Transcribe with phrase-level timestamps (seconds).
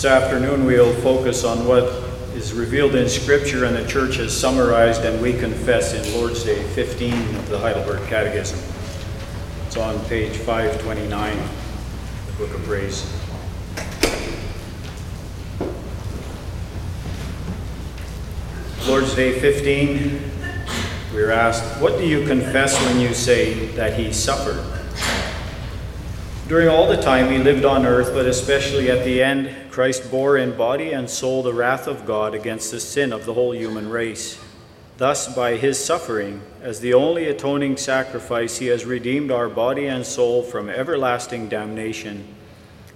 [0.00, 1.84] This afternoon we'll focus on what
[2.34, 6.62] is revealed in Scripture and the church has summarized and we confess in Lord's Day
[6.68, 8.58] 15 of the Heidelberg Catechism.
[9.66, 11.36] It's on page 529,
[12.26, 13.04] the Book of Praise.
[18.88, 20.22] Lord's Day 15,
[21.12, 24.79] we are asked, What do you confess when you say that he suffered?
[26.50, 30.36] During all the time he lived on earth, but especially at the end, Christ bore
[30.36, 33.88] in body and soul the wrath of God against the sin of the whole human
[33.88, 34.36] race.
[34.96, 40.04] Thus, by his suffering, as the only atoning sacrifice, he has redeemed our body and
[40.04, 42.26] soul from everlasting damnation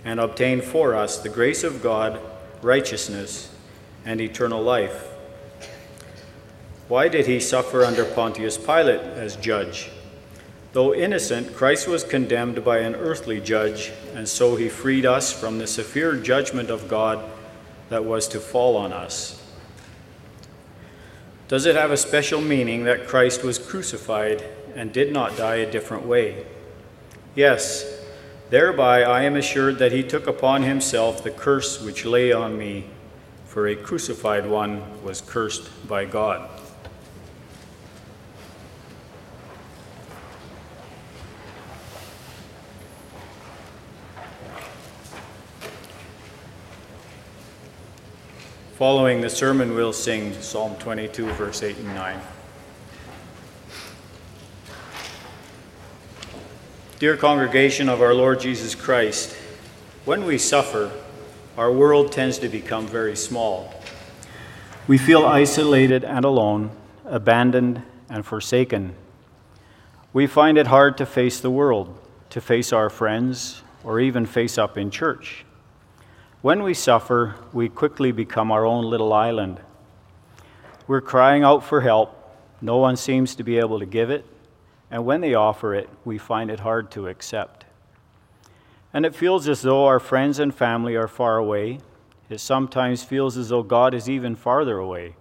[0.04, 2.20] and obtained for us the grace of God,
[2.60, 3.54] righteousness,
[4.04, 5.06] and eternal life.
[6.88, 9.90] Why did he suffer under Pontius Pilate as judge?
[10.74, 15.58] Though innocent, Christ was condemned by an earthly judge, and so he freed us from
[15.58, 17.24] the severe judgment of God
[17.90, 19.40] that was to fall on us.
[21.46, 24.42] Does it have a special meaning that Christ was crucified
[24.74, 26.44] and did not die a different way?
[27.36, 28.00] Yes,
[28.50, 32.86] thereby I am assured that he took upon himself the curse which lay on me,
[33.46, 36.50] for a crucified one was cursed by God.
[48.78, 52.20] Following the sermon, we'll sing Psalm 22, verse 8 and 9.
[56.98, 59.36] Dear congregation of our Lord Jesus Christ,
[60.04, 60.90] when we suffer,
[61.56, 63.72] our world tends to become very small.
[64.88, 66.72] We feel isolated and alone,
[67.04, 67.80] abandoned
[68.10, 68.96] and forsaken.
[70.12, 71.96] We find it hard to face the world,
[72.30, 75.44] to face our friends, or even face up in church.
[76.44, 79.62] When we suffer, we quickly become our own little island.
[80.86, 82.36] We're crying out for help.
[82.60, 84.26] No one seems to be able to give it.
[84.90, 87.64] And when they offer it, we find it hard to accept.
[88.92, 91.78] And it feels as though our friends and family are far away.
[92.28, 95.16] It sometimes feels as though God is even farther away,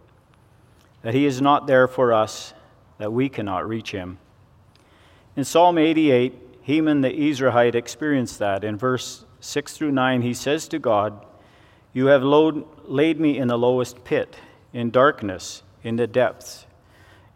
[1.03, 2.53] that He is not there for us,
[2.97, 4.17] that we cannot reach Him.
[5.38, 8.66] In Psalm 88, Heman the Ezrahite experienced that.
[8.66, 11.25] In verse 6 through 9, he says to God,
[11.91, 14.37] You have laid me in the lowest pit,
[14.71, 16.65] in darkness, in the depths.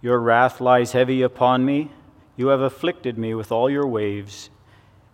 [0.01, 1.91] Your wrath lies heavy upon me.
[2.37, 4.49] You have afflicted me with all your waves.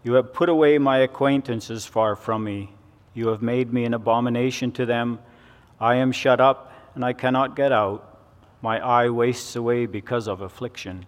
[0.03, 2.75] You have put away my acquaintances far from me.
[3.15, 5.17] You have made me an abomination to them.
[5.79, 8.19] I am shut up, and I cannot get out.
[8.61, 11.07] My eye wastes away because of affliction.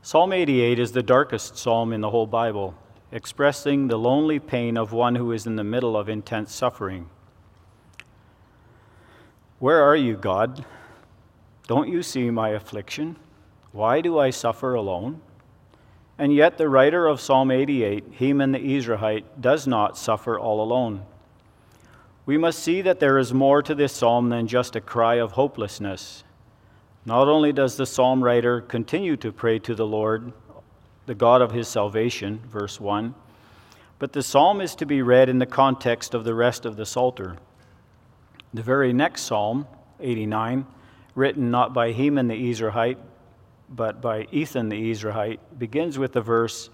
[0.00, 2.74] Psalm 88 is the darkest psalm in the whole Bible
[3.14, 7.08] expressing the lonely pain of one who is in the middle of intense suffering.
[9.60, 10.64] Where are you, God?
[11.68, 13.14] Don't you see my affliction?
[13.70, 15.20] Why do I suffer alone?
[16.18, 21.06] And yet, the writer of Psalm 88, Heman the Ezrahite, does not suffer all alone.
[22.26, 25.32] We must see that there is more to this psalm than just a cry of
[25.32, 26.24] hopelessness.
[27.06, 30.32] Not only does the psalm writer continue to pray to the Lord
[31.06, 33.14] the God of his salvation, verse 1.
[33.98, 36.86] But the psalm is to be read in the context of the rest of the
[36.86, 37.36] Psalter.
[38.52, 39.66] The very next psalm,
[40.00, 40.66] 89,
[41.14, 42.98] written not by Heman the Ezrahite,
[43.68, 46.70] but by Ethan the Ezrahite, begins with the verse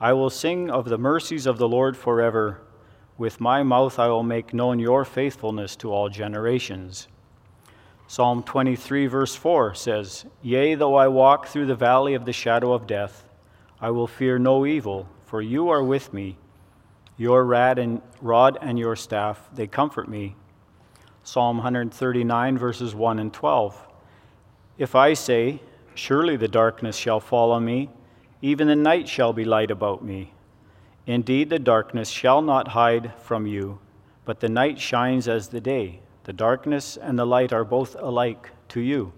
[0.00, 2.60] I will sing of the mercies of the Lord forever.
[3.16, 7.08] With my mouth I will make known your faithfulness to all generations.
[8.06, 12.72] Psalm 23, verse 4 says, Yea, though I walk through the valley of the shadow
[12.72, 13.27] of death,
[13.80, 16.36] I will fear no evil, for you are with me.
[17.16, 20.36] Your rod and, rod and your staff, they comfort me.
[21.22, 23.88] Psalm 139, verses 1 and 12.
[24.78, 25.60] If I say,
[25.94, 27.90] Surely the darkness shall fall on me,
[28.40, 30.32] even the night shall be light about me.
[31.06, 33.80] Indeed, the darkness shall not hide from you,
[34.24, 36.00] but the night shines as the day.
[36.24, 39.12] The darkness and the light are both alike to you.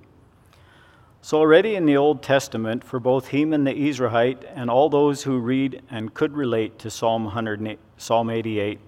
[1.22, 5.38] So, already in the Old Testament, for both Heman the Ezrahite and all those who
[5.38, 8.80] read and could relate to Psalm, 100, Psalm 88,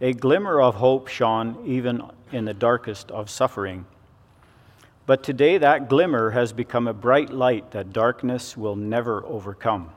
[0.00, 2.00] a glimmer of hope shone even
[2.30, 3.86] in the darkest of suffering.
[5.04, 9.90] But today, that glimmer has become a bright light that darkness will never overcome.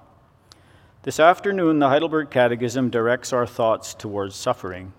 [1.04, 4.94] This afternoon, the Heidelberg Catechism directs our thoughts towards suffering.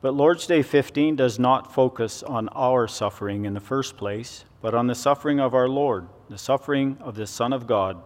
[0.00, 4.74] But Lord's Day 15 does not focus on our suffering in the first place, but
[4.74, 8.02] on the suffering of our Lord, the suffering of the Son of God.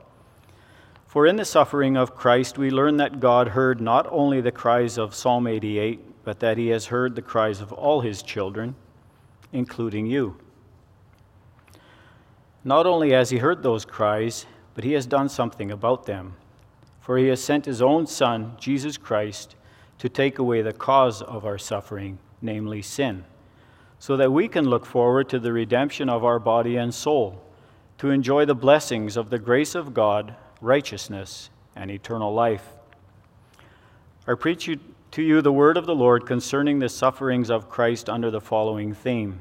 [1.07, 4.99] For in the suffering of Christ, we learn that God heard not only the cries
[4.99, 8.75] of Psalm 88, but that he has heard the cries of all his children,
[9.53, 10.37] including you.
[12.65, 16.37] Not only has he heard those cries, but he has done something about them.
[17.01, 19.57] For he has sent his own Son, Jesus Christ,
[19.99, 23.25] to take away the cause of our suffering, namely sin,
[24.03, 27.41] so that we can look forward to the redemption of our body and soul,
[27.99, 32.67] to enjoy the blessings of the grace of God, righteousness, and eternal life.
[34.27, 34.69] I preach
[35.13, 38.93] to you the word of the Lord concerning the sufferings of Christ under the following
[38.93, 39.39] theme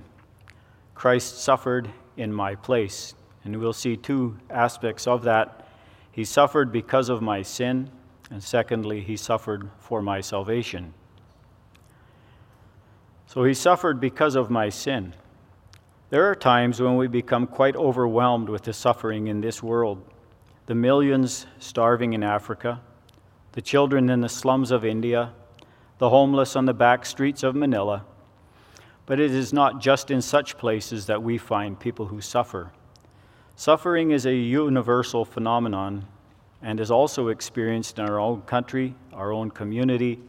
[0.94, 3.16] Christ suffered in my place.
[3.44, 5.68] And we'll see two aspects of that.
[6.12, 7.90] He suffered because of my sin,
[8.30, 10.94] and secondly, he suffered for my salvation.
[13.32, 15.14] So he suffered because of my sin.
[16.10, 20.04] There are times when we become quite overwhelmed with the suffering in this world.
[20.66, 22.82] The millions starving in Africa,
[23.54, 25.32] the children in the slums of India,
[25.98, 28.04] the homeless on the back streets of Manila.
[29.06, 32.74] But it is not just in such places that we find people who suffer.
[33.56, 36.06] Suffering is a universal phenomenon
[36.62, 40.20] and is also experienced in our own country, our own community,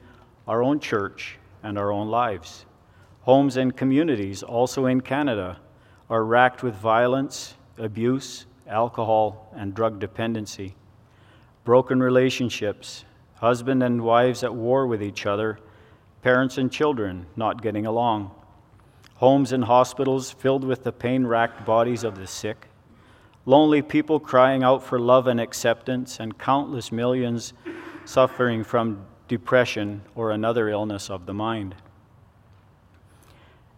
[0.46, 2.64] our own church, and our own lives.
[3.22, 5.58] Homes and communities, also in Canada,
[6.10, 10.74] are racked with violence, abuse, alcohol, and drug dependency.
[11.64, 13.04] Broken relationships,
[13.36, 15.58] husband and wives at war with each other,
[16.22, 18.30] parents and children not getting along.
[19.14, 22.68] Homes and hospitals filled with the pain racked bodies of the sick
[23.44, 27.52] lonely people crying out for love and acceptance, and countless millions
[28.04, 31.74] suffering from depression or another illness of the mind.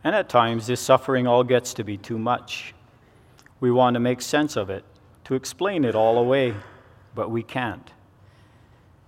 [0.04, 2.74] And at times, this suffering all gets to be too much.
[3.58, 4.84] We want to make sense of it,
[5.24, 6.54] to explain it all away,
[7.14, 7.90] but we can't.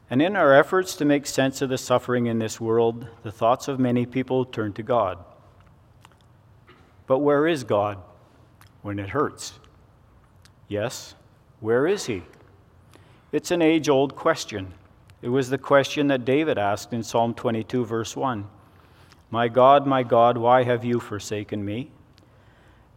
[0.09, 3.69] And in our efforts to make sense of the suffering in this world, the thoughts
[3.69, 5.19] of many people turn to God.
[7.07, 7.99] But where is God
[8.81, 9.59] when it hurts?
[10.67, 11.15] Yes,
[11.61, 12.23] where is he?
[13.33, 14.73] It's an age old question.
[15.21, 18.49] It was the question that David asked in Psalm 22, verse 1
[19.31, 21.91] My God, my God, why have you forsaken me?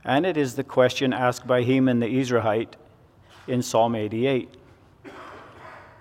[0.05, 2.73] And it is the question asked by Heman the Ezrahite
[3.47, 4.49] in Psalm 88.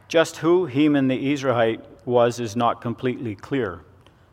[0.07, 3.81] Just who Heman the Ezrahite was is not completely clear,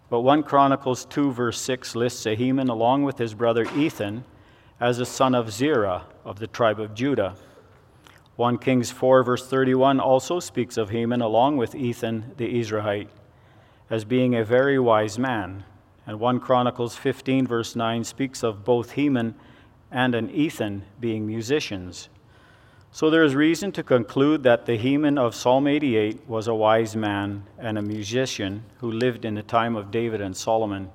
[0.10, 4.24] but 1 Chronicles 2, verse 6 lists Heman along with his brother Ethan
[4.80, 7.36] as a son of Zerah of the tribe of Judah.
[8.36, 13.08] 1 Kings 4, verse 31 also speaks of Heman along with Ethan the Ezrahite
[13.90, 15.64] as being a very wise man.
[16.08, 19.36] And 1 Chronicles 15, verse 9 speaks of both Heman
[19.92, 22.10] and an Ethan being musicians.
[22.92, 26.96] So there is reason to conclude that the Heman of Psalm 88 was a wise
[26.96, 30.90] man and a musician who lived in the time of David and Solomon.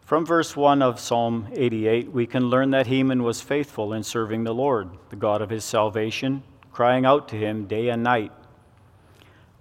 [0.00, 4.44] From verse 1 of Psalm 88, we can learn that Heman was faithful in serving
[4.44, 8.32] the Lord, the God of his salvation, crying out to him day and night.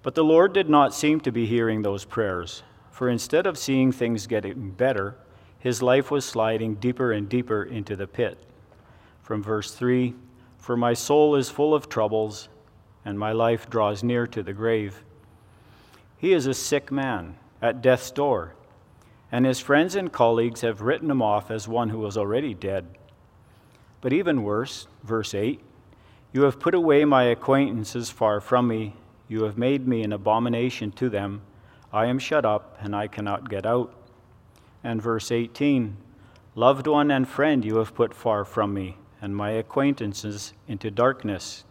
[0.04, 2.64] But the Lord did not seem to be hearing those prayers,
[2.98, 5.16] for instead of seeing things getting better,
[5.60, 8.40] his life was sliding deeper and deeper into the pit.
[9.22, 10.16] From verse 3
[10.58, 12.50] For my soul is full of troubles,
[13.06, 15.04] and my life draws near to the grave.
[16.18, 18.56] He is a sick man at death's door
[19.32, 22.88] and his friends and colleagues have written him off as one who was already dead.
[24.02, 25.62] But even worse, verse 8
[26.32, 28.96] You have put away my acquaintances far from me,
[29.28, 31.42] you have made me an abomination to them.
[31.92, 33.94] I am shut up, and I cannot get out.
[34.84, 35.98] And verse 18
[36.56, 41.64] Loved one and friend you have put far from me, and my acquaintances into darkness.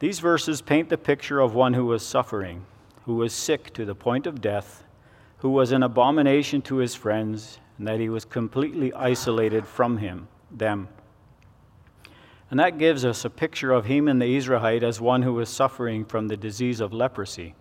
[0.00, 2.66] These verses paint the picture of one who was suffering,
[3.04, 4.84] who was sick to the point of death
[5.38, 10.26] who was an abomination to his friends, and that he was completely isolated from him,
[10.50, 10.88] them.
[12.50, 16.04] And that gives us a picture of Heman the Ezrahite as one who was suffering
[16.04, 17.54] from the disease of leprosy.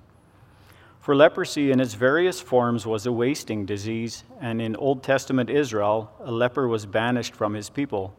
[1.08, 6.12] For leprosy in its various forms was a wasting disease, and in Old Testament Israel,
[6.20, 8.14] a leper was banished from his people.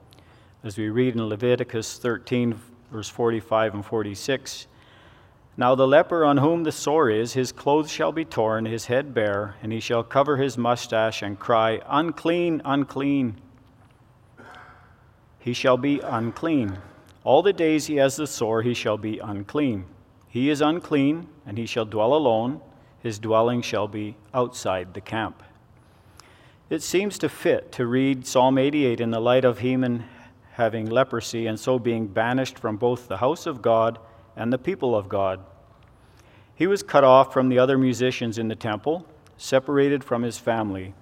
[0.64, 2.58] As we read in Leviticus 13,
[2.90, 4.68] verse 45 and 46,
[5.58, 9.12] now the leper on whom the sore is, his clothes shall be torn, his head
[9.12, 13.36] bare, and he shall cover his mustache and cry, Unclean, unclean.
[15.38, 16.78] He shall be unclean.
[17.22, 19.84] All the days he has the sore, he shall be unclean.
[20.26, 22.62] He is unclean, and he shall dwell alone.
[23.02, 25.42] His dwelling shall be outside the camp.
[26.70, 30.04] It seems to fit to read Psalm 88 in the light of Heman
[30.58, 33.98] having leprosy and so being banished from both the house of God
[34.36, 35.40] and the people of God.
[36.54, 40.94] He was cut off from the other musicians in the temple, separated from his family.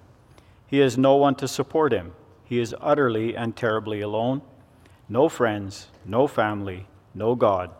[0.67, 2.13] He has no one to support him.
[2.43, 4.43] He is utterly and terribly alone.
[5.09, 6.85] No friends, no family,
[7.15, 7.71] no God.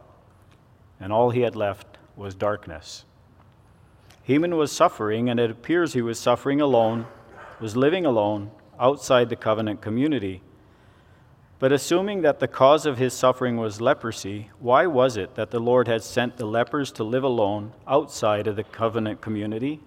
[0.99, 3.05] And all he had left was darkness.
[4.27, 7.07] Heman was suffering, and it appears he was suffering alone,
[7.61, 10.41] was living alone, outside the covenant community.
[11.59, 15.61] But assuming that the cause of his suffering was leprosy, why was it that the
[15.61, 19.79] Lord had sent the lepers to live alone outside of the covenant community?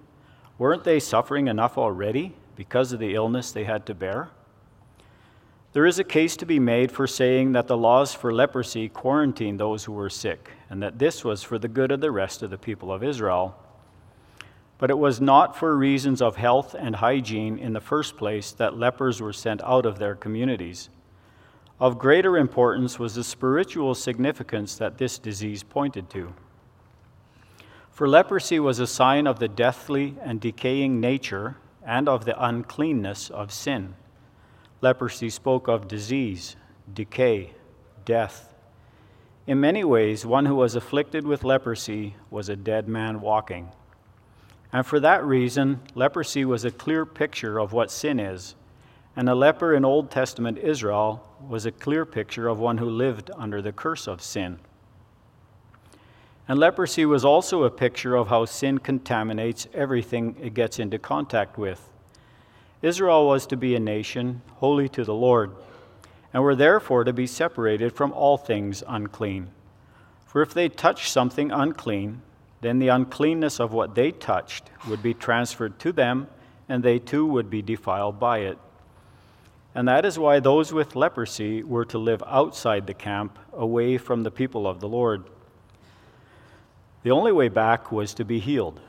[0.57, 4.31] Weren't they suffering enough already because of the illness they had to bear?
[5.75, 9.61] There is a case to be made for saying that the laws for leprosy quarantined
[9.61, 12.49] those who were sick, and that this was for the good of the rest of
[12.49, 13.55] the people of Israel.
[14.81, 18.79] But it was not for reasons of health and hygiene in the first place that
[18.79, 20.89] lepers were sent out of their communities.
[21.79, 26.33] Of greater importance was the spiritual significance that this disease pointed to.
[27.91, 33.29] For leprosy was a sign of the deathly and decaying nature and of the uncleanness
[33.29, 33.97] of sin.
[34.81, 36.57] Leprosy spoke of disease,
[36.91, 37.53] decay,
[38.07, 38.55] death.
[39.47, 43.73] In many ways, one who was afflicted with leprosy was a dead man walking.
[44.73, 48.55] And for that reason, leprosy was a clear picture of what sin is
[49.17, 53.31] and a leper in Old Testament Israel was a clear picture of one who lived
[53.37, 54.59] under the curse of sin.
[56.49, 61.59] And leprosy was also a picture of how sin contaminates everything it gets into contact
[61.59, 61.91] with.
[62.83, 65.55] Israel was to be a nation holy to the Lord,
[66.33, 69.51] and were therefore to be separated from all things unclean.
[70.25, 72.23] For if they touched something unclean,
[72.61, 76.29] then the uncleanness of what they touched would be transferred to them,
[76.69, 78.59] and they too would be defiled by it.
[79.75, 84.23] And that is why those with leprosy were to live outside the camp, away from
[84.23, 85.25] the people of the Lord.
[87.03, 88.81] The only way back was to be healed,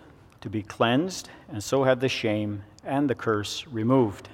[0.42, 4.28] to be cleansed, and so have the shame and the curse removed.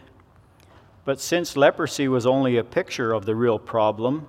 [1.06, 4.28] But since leprosy was only a picture of the real problem,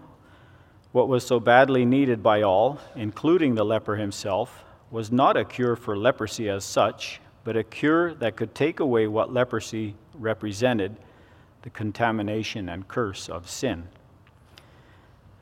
[0.92, 5.76] what was so badly needed by all, including the leper himself, was not a cure
[5.76, 10.96] for leprosy as such, but a cure that could take away what leprosy represented
[11.62, 13.88] the contamination and curse of sin.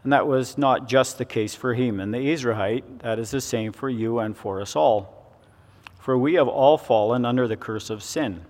[0.03, 3.73] And that was not just the case for Heman the Ezrahite, that is the same
[3.73, 5.13] for you and for us all.
[5.99, 8.45] For we have all fallen under the curse of sin.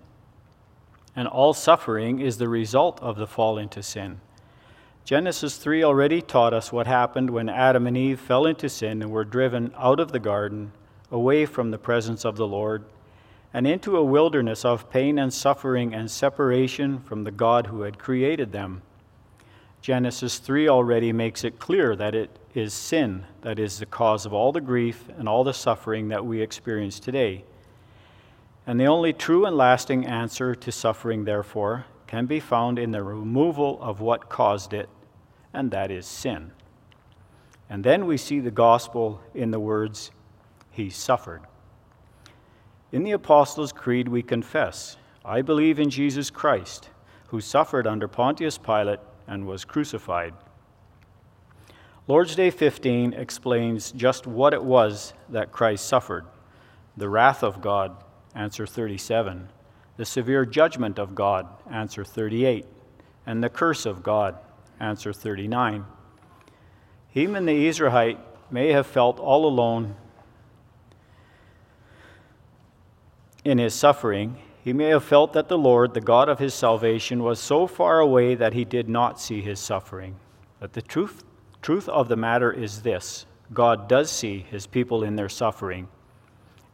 [1.14, 4.20] And all suffering is the result of the fall into sin.
[5.06, 9.10] Genesis 3 already taught us what happened when Adam and Eve fell into sin and
[9.10, 10.72] were driven out of the garden,
[11.16, 12.84] away from the presence of the Lord
[13.54, 17.98] and into a wilderness of pain and suffering and separation from the God who had
[17.98, 18.82] created them.
[19.80, 24.34] Genesis 3 already makes it clear that it is sin that is the cause of
[24.34, 27.44] all the grief and all the suffering that we experience today.
[28.66, 33.02] And the only true and lasting answer to suffering, therefore, can be found in the
[33.02, 34.90] removal of what caused it,
[35.54, 36.50] and that is sin.
[37.70, 40.10] And then we see the gospel in the words,
[40.76, 41.40] He suffered.
[42.92, 46.90] In the Apostles' Creed, we confess, I believe in Jesus Christ,
[47.28, 50.34] who suffered under Pontius Pilate and was crucified.
[52.06, 56.26] Lord's Day 15 explains just what it was that Christ suffered
[56.94, 57.96] the wrath of God,
[58.34, 59.48] answer 37,
[59.96, 62.66] the severe judgment of God, answer 38,
[63.24, 64.36] and the curse of God,
[64.78, 65.86] answer 39.
[67.08, 68.18] Heman the Ezrahite
[68.50, 69.96] may have felt all alone
[73.46, 77.22] in his suffering, he may have felt that the Lord, the God of his salvation,
[77.22, 80.16] was so far away that he did not see his suffering.
[80.58, 81.22] But the truth,
[81.62, 85.86] truth of the matter is this God does see his people in their suffering,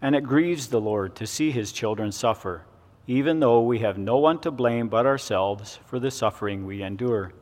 [0.01, 2.63] and it grieves the Lord to see his children suffer,
[3.07, 7.35] even though we have no one to blame but ourselves for the suffering we endure.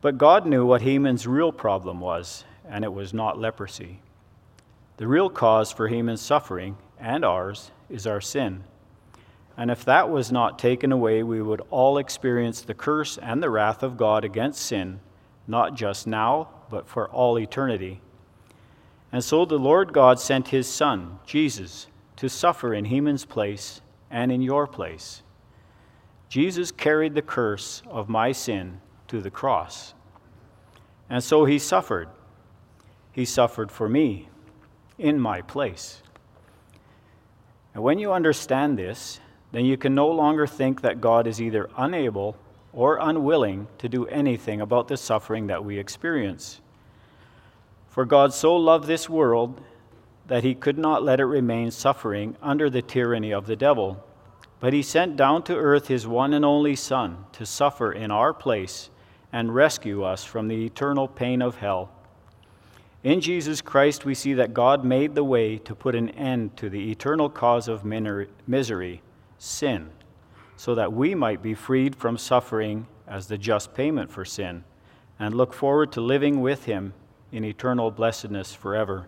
[0.00, 4.00] But God knew what Heman's real problem was, and it was not leprosy.
[4.96, 8.64] The real cause for Heman's suffering, and ours, is our sin.
[9.56, 13.50] And if that was not taken away, we would all experience the curse and the
[13.50, 15.00] wrath of God against sin,
[15.46, 18.00] not just now, but for all eternity.
[19.12, 23.80] And so the Lord God sent his Son, Jesus, to suffer in Heman's place
[24.10, 25.22] and in your place.
[26.28, 29.94] Jesus carried the curse of my sin to the cross.
[31.08, 32.08] And so he suffered.
[33.10, 34.28] He suffered for me
[34.96, 36.02] in my place.
[37.74, 39.20] And when you understand this,
[39.52, 42.36] then you can no longer think that God is either unable
[42.72, 46.60] or unwilling to do anything about the suffering that we experience.
[47.88, 49.60] For God so loved this world
[50.28, 54.04] that he could not let it remain suffering under the tyranny of the devil.
[54.60, 58.32] But he sent down to earth his one and only Son to suffer in our
[58.32, 58.90] place
[59.32, 61.90] and rescue us from the eternal pain of hell.
[63.02, 66.68] In Jesus Christ, we see that God made the way to put an end to
[66.68, 69.00] the eternal cause of misery,
[69.38, 69.90] sin,
[70.56, 74.64] so that we might be freed from suffering as the just payment for sin
[75.18, 76.92] and look forward to living with Him
[77.32, 79.06] in eternal blessedness forever.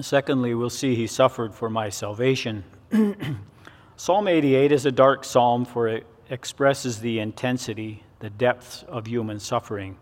[0.00, 2.64] Secondly, we'll see he suffered for my salvation.
[3.96, 9.38] psalm 88 is a dark psalm, for it expresses the intensity, the depths of human
[9.38, 9.96] suffering.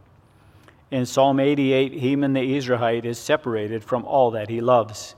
[0.91, 5.15] In Psalm 88, Heman the Ezrahite is separated from all that he loves.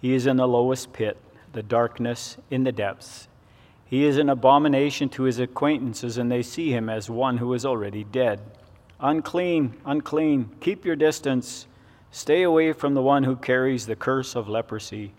[0.00, 1.16] He is in the lowest pit,
[1.52, 3.28] the darkness in the depths.
[3.84, 7.66] He is an abomination to his acquaintances, and they see him as one who is
[7.66, 8.40] already dead.
[9.00, 11.66] Unclean, unclean, keep your distance.
[12.10, 15.12] Stay away from the one who carries the curse of leprosy.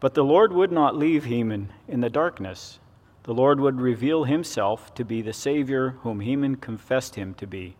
[0.00, 2.78] But the Lord would not leave Heman in the darkness.
[3.24, 7.74] The Lord would reveal himself to be the Savior whom Heman confessed him to be.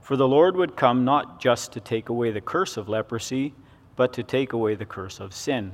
[0.00, 3.54] For the Lord would come not just to take away the curse of leprosy,
[3.94, 5.72] but to take away the curse of sin.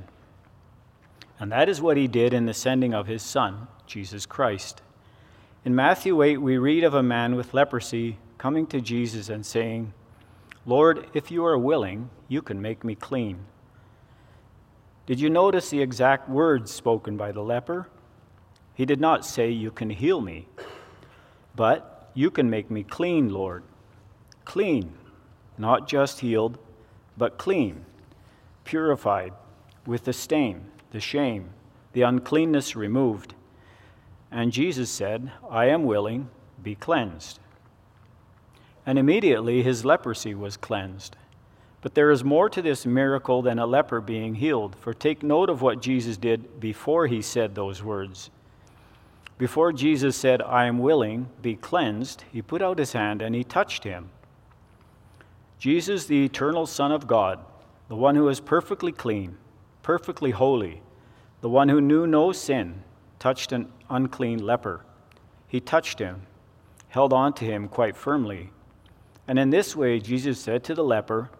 [1.39, 4.81] And that is what he did in the sending of his Son, Jesus Christ.
[5.63, 9.93] In Matthew 8, we read of a man with leprosy coming to Jesus and saying,
[10.65, 13.45] Lord, if you are willing, you can make me clean.
[15.05, 17.89] Did you notice the exact words spoken by the leper?
[18.81, 20.47] He did not say, You can heal me,
[21.55, 23.61] but you can make me clean, Lord.
[24.43, 24.91] Clean,
[25.55, 26.57] not just healed,
[27.15, 27.85] but clean,
[28.63, 29.33] purified,
[29.85, 31.51] with the stain, the shame,
[31.93, 33.35] the uncleanness removed.
[34.31, 36.31] And Jesus said, I am willing,
[36.63, 37.37] be cleansed
[38.83, 41.15] and immediately his leprosy was cleansed.
[41.81, 45.51] But there is more to this miracle than a leper being healed, for take note
[45.51, 48.31] of what Jesus did before he said those words.
[49.41, 53.43] Before Jesus said, I am willing, be cleansed, he put out his hand and he
[53.43, 54.11] touched him.
[55.57, 57.39] Jesus, the eternal Son of God,
[57.87, 59.39] the one who is perfectly clean,
[59.81, 60.83] perfectly holy,
[61.41, 62.83] the one who knew no sin,
[63.17, 64.85] touched an unclean leper.
[65.47, 66.27] He touched him,
[66.89, 68.51] held on to him quite firmly,
[69.27, 71.31] and in this way, Jesus said to the leper,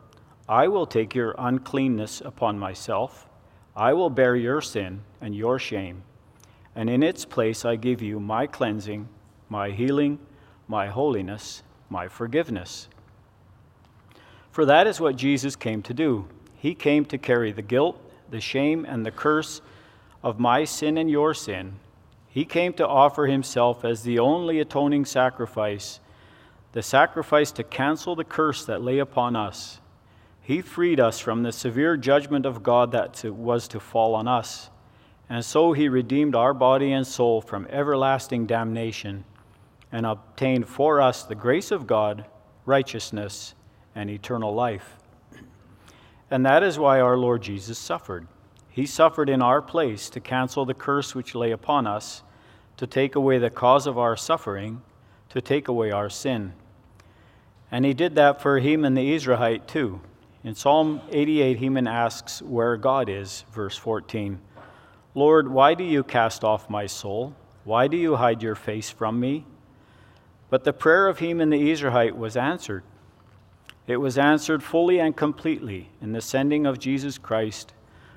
[0.50, 3.30] I will take your uncleanness upon myself.
[3.76, 6.02] I will bear your sin and your shame.
[6.76, 9.08] And in its place, I give you my cleansing,
[9.50, 10.20] my healing,
[10.68, 12.88] my holiness, my forgiveness.
[14.52, 16.28] For that is what Jesus came to do.
[16.56, 19.62] He came to carry the guilt, the shame, and the curse
[20.24, 21.74] of my sin and your sin.
[22.30, 26.00] He came to offer himself as the only atoning sacrifice
[26.72, 29.80] the sacrifice to cancel the curse that lay upon us.
[30.42, 34.70] He freed us from the severe judgment of God that was to fall on us.
[35.32, 39.24] And so he redeemed our body and soul from everlasting damnation
[39.90, 42.26] and obtained for us the grace of God,
[42.66, 43.56] righteousness,
[43.96, 44.98] and eternal life.
[46.30, 48.28] And that is why our Lord Jesus suffered.
[48.68, 52.24] He suffered in our place to cancel the curse which lay upon us,
[52.76, 54.82] to take away the cause of our suffering,
[55.30, 56.52] to take away our sin.
[57.72, 60.02] And he did that for Heman the Ezrahite too.
[60.44, 64.42] In Psalm 88, Heman asks where God is, verse 14.
[65.14, 67.36] Lord, why do you cast off my soul?
[67.64, 69.46] Why do you hide your face from me?
[70.50, 72.84] But the prayer of Heman the Ezrahite was answered.
[73.88, 77.74] It was answered fully and completely in the sending of Jesus Christ,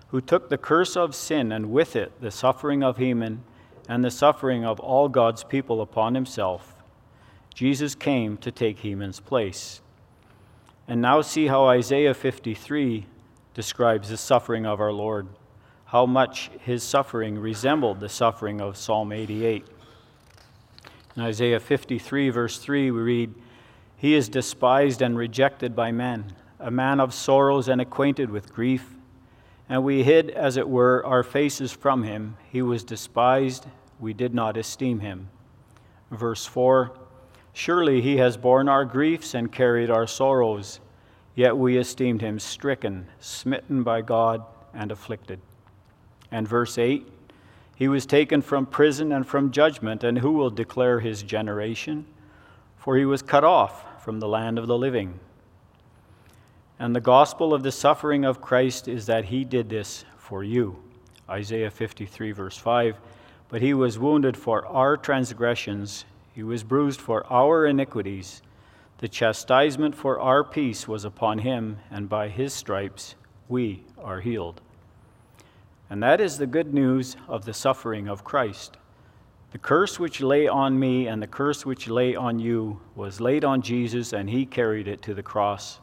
[0.09, 3.42] who took the curse of sin and with it the suffering of Heman
[3.88, 6.74] and the suffering of all God's people upon himself
[7.54, 9.80] Jesus came to take Heman's place.
[10.88, 13.07] And now see how Isaiah 53
[13.54, 15.28] describes the suffering of our Lord,
[15.87, 19.66] how much his suffering resembled the suffering of Psalm 88.
[21.16, 23.35] In Isaiah 53, verse 3, we read,
[23.97, 28.94] He is despised and rejected by men, a man of sorrows and acquainted with grief.
[29.68, 32.37] And we hid, as it were, our faces from him.
[32.51, 33.66] He was despised,
[34.01, 35.29] we did not esteem him.
[36.11, 36.92] Verse 4
[37.53, 40.81] Surely he has borne our griefs and carried our sorrows,
[41.37, 44.44] yet we esteemed him stricken, smitten by God,
[44.75, 45.40] and afflicted.
[46.35, 47.07] And verse 8
[47.77, 52.07] He was taken from prison and from judgment, and who will declare his generation?
[52.77, 55.20] For he was cut off from the land of the living.
[56.81, 60.83] And the gospel of the suffering of Christ is that he did this for you.
[61.31, 62.99] Isaiah 53, verse 5.
[63.49, 68.42] But he was wounded for our transgressions he was bruised for our iniquities.
[68.99, 73.14] The chastisement for our peace was upon him, and by his stripes
[73.49, 74.61] we are healed.
[75.90, 78.77] And that is the good news of the suffering of Christ.
[79.53, 83.44] The curse which lay on me and the curse which lay on you was laid
[83.44, 85.79] on Jesus, and he carried it to the cross.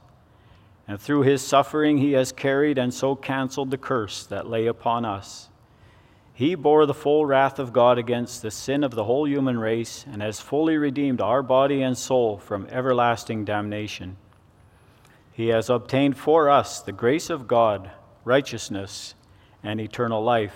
[0.88, 5.06] And through his suffering, he has carried and so canceled the curse that lay upon
[5.06, 5.48] us.
[6.34, 10.06] He bore the full wrath of God against the sin of the whole human race
[10.12, 14.18] and has fully redeemed our body and soul from everlasting damnation.
[15.32, 17.92] He has obtained for us the grace of God,
[18.26, 19.16] righteousness,
[19.64, 20.56] and eternal life.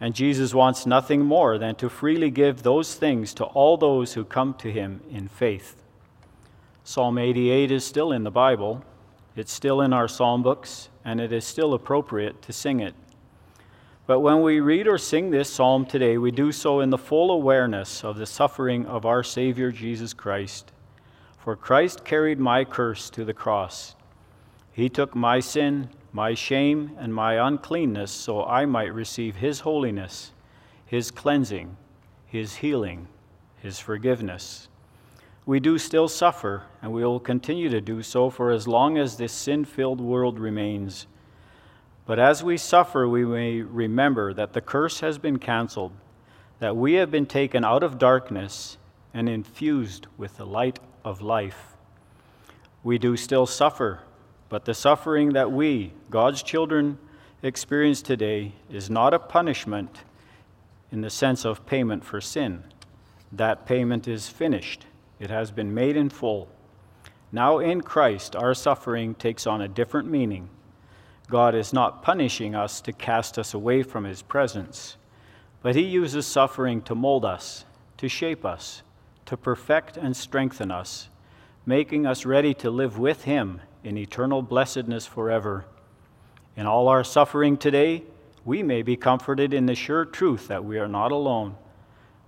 [0.00, 4.24] And Jesus wants nothing more than to freely give those things to all those who
[4.24, 5.82] come to him in faith.
[6.84, 8.84] Psalm 88 is still in the Bible,
[9.36, 12.94] it's still in our psalm books, and it is still appropriate to sing it.
[14.06, 17.30] But when we read or sing this psalm today, we do so in the full
[17.30, 20.72] awareness of the suffering of our Savior Jesus Christ.
[21.36, 23.96] For Christ carried my curse to the cross.
[24.72, 30.32] He took my sin my shame and my uncleanness, so I might receive His holiness,
[30.86, 31.76] His cleansing,
[32.26, 33.08] His healing,
[33.56, 34.68] His forgiveness.
[35.44, 39.16] We do still suffer, and we will continue to do so for as long as
[39.16, 41.06] this sin filled world remains.
[42.06, 45.92] But as we suffer, we may remember that the curse has been canceled,
[46.58, 48.78] that we have been taken out of darkness
[49.14, 51.76] and infused with the light of life.
[52.82, 54.00] We do still suffer
[54.48, 56.98] but the suffering that we, God's children,
[57.42, 60.04] experience today is not a punishment
[60.90, 62.64] in the sense of payment for sin.
[63.30, 64.86] That payment is finished,
[65.20, 66.48] it has been made in full.
[67.30, 70.48] Now in Christ, our suffering takes on a different meaning.
[71.28, 74.96] God is not punishing us to cast us away from His presence,
[75.60, 77.66] but He uses suffering to mold us,
[77.98, 78.82] to shape us,
[79.26, 81.10] to perfect and strengthen us,
[81.66, 85.64] making us ready to live with Him in eternal blessedness forever.
[86.56, 88.02] In all our suffering today,
[88.44, 91.56] we may be comforted in the sure truth that we are not alone,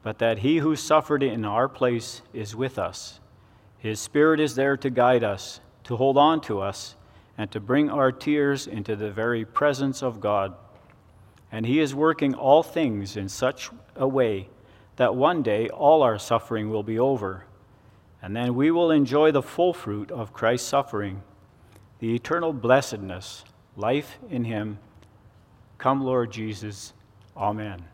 [0.02, 3.20] but that He who suffered in our place is with us.
[3.76, 6.96] His Spirit is there to guide us, to hold on to us,
[7.36, 10.54] and to bring our tears into the very presence of God.
[11.52, 14.48] And He is working all things in such a way
[14.96, 17.44] that one day all our suffering will be over,
[18.22, 21.22] and then we will enjoy the full fruit of Christ's suffering
[22.00, 23.44] the eternal blessedness,
[23.76, 24.78] life in Him.
[25.78, 26.92] Come, Lord Jesus.
[27.36, 27.84] Amen.